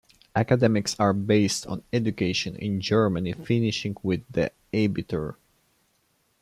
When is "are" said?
0.99-1.13